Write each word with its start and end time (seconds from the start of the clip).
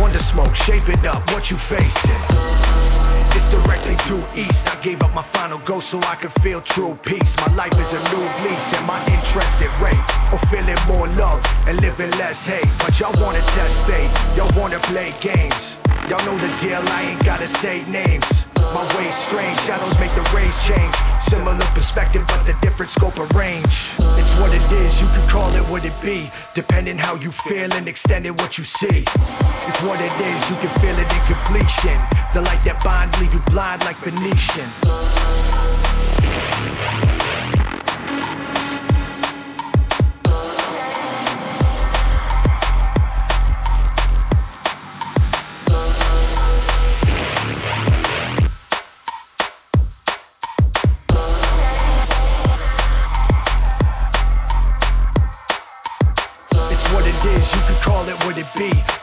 Wonder 0.00 0.18
smoke 0.18 0.54
Shape 0.54 0.88
it 0.88 1.04
up, 1.04 1.20
what 1.32 1.50
you 1.50 1.56
facing? 1.58 2.10
It's 3.36 3.50
directly 3.50 3.96
due 4.06 4.24
east. 4.34 4.68
I 4.68 4.80
gave 4.82 5.02
up 5.02 5.14
my 5.14 5.22
final 5.22 5.58
goal 5.58 5.80
so 5.80 5.98
I 6.08 6.16
could 6.16 6.32
feel 6.42 6.60
true 6.60 6.96
peace. 7.04 7.36
My 7.36 7.54
life 7.54 7.74
is 7.78 7.92
a 7.92 8.00
new 8.08 8.24
lease, 8.44 8.72
and 8.74 8.86
my 8.86 9.00
interest 9.06 9.60
at 9.60 9.72
rate 9.80 10.00
or 10.32 10.38
feeling 10.48 10.80
more 10.88 11.06
love 11.18 11.40
and 11.68 11.80
living 11.80 12.10
less 12.12 12.46
hate. 12.46 12.66
But 12.78 12.98
y'all 12.98 13.14
wanna 13.22 13.40
test 13.52 13.76
fate, 13.86 14.10
y'all 14.36 14.50
wanna 14.58 14.78
play 14.80 15.12
games. 15.20 15.76
Y'all 16.08 16.24
know 16.24 16.38
the 16.38 16.56
deal, 16.56 16.82
I 16.96 17.12
ain't 17.12 17.24
gotta 17.24 17.46
say 17.46 17.84
names. 17.84 18.49
My 18.74 18.84
ways 18.96 19.14
strange, 19.14 19.58
shadows 19.60 19.98
make 19.98 20.14
the 20.14 20.22
rays 20.34 20.56
change. 20.64 20.94
Similar 21.20 21.58
perspective, 21.74 22.24
but 22.26 22.44
the 22.44 22.54
different 22.60 22.90
scope 22.90 23.18
of 23.18 23.30
range. 23.34 23.94
It's 24.18 24.32
what 24.40 24.52
it 24.54 24.72
is, 24.84 25.00
you 25.00 25.08
can 25.08 25.28
call 25.28 25.50
it 25.54 25.62
what 25.70 25.84
it 25.84 25.94
be. 26.02 26.30
Depending 26.54 26.98
how 26.98 27.14
you 27.14 27.30
feel 27.30 27.72
and 27.72 27.88
extending 27.88 28.36
what 28.36 28.58
you 28.58 28.64
see. 28.64 29.04
It's 29.68 29.82
what 29.82 30.00
it 30.00 30.14
is, 30.20 30.50
you 30.50 30.56
can 30.56 30.72
feel 30.80 30.96
it 30.98 31.08
in 31.12 31.22
completion. 31.26 31.98
The 32.34 32.42
light 32.42 32.62
that 32.64 32.80
bond 32.82 33.18
leave 33.20 33.32
you 33.32 33.40
blind 33.50 33.84
like 33.84 33.96
Venetian. 33.96 35.69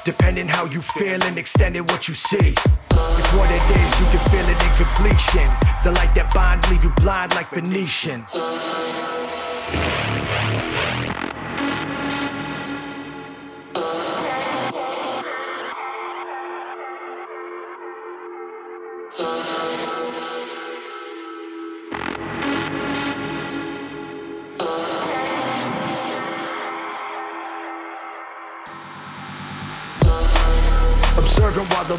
Depending 0.07 0.47
how 0.47 0.63
you 0.63 0.81
feel 0.81 1.21
and 1.25 1.37
extending 1.37 1.83
what 1.87 2.07
you 2.07 2.13
see. 2.13 2.55
It's 2.55 3.31
what 3.33 3.51
it 3.51 3.65
is, 3.75 3.99
you 3.99 4.07
can 4.13 4.23
feel 4.31 4.47
it 4.47 4.63
in 4.63 4.73
completion. 4.79 5.47
The 5.83 5.91
light 5.91 6.15
that 6.15 6.31
bond 6.33 6.63
leave 6.71 6.81
you 6.81 6.91
blind 7.03 7.35
like 7.35 7.49
Venetian. 7.49 8.23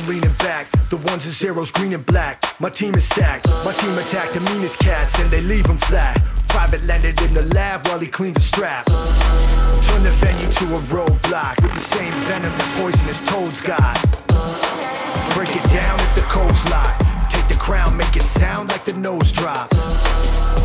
Leaning 0.09 0.33
back. 0.39 0.67
The 0.89 0.97
ones 0.97 1.25
and 1.27 1.35
zeros, 1.35 1.71
green 1.71 1.93
and 1.93 2.05
black. 2.05 2.43
My 2.61 2.71
team 2.71 2.95
is 2.95 3.05
stacked. 3.05 3.47
My 3.65 3.73
team 3.73 3.97
attack 3.99 4.33
the 4.33 4.41
meanest 4.53 4.79
cats 4.79 5.19
and 5.21 5.31
they 5.31 5.43
leave 5.43 5.65
them 5.65 5.77
flat. 5.77 6.17
Private 6.49 6.83
landed 6.85 7.21
in 7.21 7.35
the 7.35 7.43
lab 7.55 7.87
while 7.87 7.99
he 7.99 8.07
cleaned 8.07 8.37
the 8.37 8.41
strap. 8.41 8.87
Turn 8.87 10.03
the 10.03 10.13
venue 10.17 10.51
to 10.61 10.65
a 10.77 10.81
roadblock 10.89 11.63
with 11.63 11.75
the 11.75 11.81
same 11.81 12.13
venom 12.25 12.51
that 12.51 12.71
poisonous 12.81 13.21
toads 13.31 13.61
got. 13.61 13.97
Break 15.37 15.55
it 15.55 15.71
down 15.71 16.01
if 16.01 16.15
the 16.15 16.23
code's 16.23 16.65
locked. 16.71 17.05
Take 17.31 17.47
the 17.49 17.61
crown, 17.61 17.95
make 17.97 18.17
it 18.17 18.25
sound 18.25 18.71
like 18.71 18.85
the 18.87 18.95
nose 18.95 19.31
drops. 19.31 19.77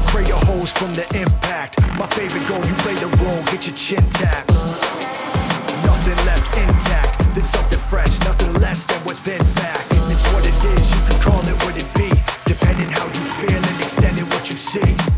Pray 0.08 0.26
your 0.26 0.40
holes 0.48 0.72
from 0.72 0.96
the 0.96 1.06
impact. 1.20 1.82
My 2.00 2.08
favorite 2.08 2.48
goal, 2.48 2.64
you 2.66 2.76
play 2.76 2.96
the 2.96 3.12
role, 3.22 3.44
get 3.52 3.68
your 3.68 3.76
chin 3.76 4.04
tapped. 4.12 4.50
Nothing 5.84 6.26
left 6.26 6.58
intact. 6.58 7.13
There's 7.34 7.46
something 7.46 7.80
fresh, 7.80 8.20
nothing 8.20 8.54
less 8.62 8.86
than 8.86 9.00
what's 9.06 9.20
been 9.20 9.44
back. 9.56 9.84
It's 9.90 10.24
what 10.34 10.46
it 10.46 10.54
is, 10.78 10.92
you 10.92 11.02
can 11.08 11.20
call 11.20 11.42
it 11.42 11.56
what 11.66 11.76
it 11.76 11.92
be. 11.96 12.10
Depending 12.46 12.90
how 12.90 13.08
you 13.08 13.26
feel 13.42 13.58
and 13.58 13.82
extending 13.82 14.26
what 14.30 14.52
you 14.52 14.56
see. 14.56 15.13